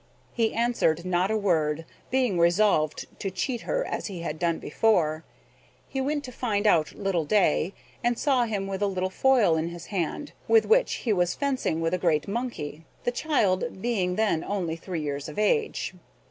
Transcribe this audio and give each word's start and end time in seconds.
He 0.33 0.51
answered 0.51 1.05
not 1.05 1.29
a 1.29 1.37
word, 1.37 1.85
being 2.09 2.39
resolved 2.39 3.05
to 3.19 3.29
cheat 3.29 3.61
her 3.61 3.85
as 3.85 4.07
he 4.07 4.21
had 4.21 4.39
done 4.39 4.57
before. 4.57 5.23
He 5.87 6.01
went 6.01 6.23
to 6.23 6.31
find 6.31 6.65
out 6.65 6.95
little 6.95 7.23
Day, 7.23 7.75
and 8.03 8.17
saw 8.17 8.45
him 8.45 8.65
with 8.65 8.81
a 8.81 8.87
little 8.87 9.11
foil 9.11 9.55
in 9.57 9.67
his 9.69 9.85
hand, 9.93 10.31
with 10.47 10.65
which 10.65 10.91
he 11.05 11.13
was 11.13 11.35
fencing 11.35 11.81
with 11.81 11.93
a 11.93 11.99
great 11.99 12.27
monkey, 12.27 12.83
the 13.03 13.11
child 13.11 13.79
being 13.79 14.15
then 14.15 14.43
only 14.43 14.75
three 14.75 15.03
years 15.03 15.29
of 15.29 15.37
age. 15.37 15.93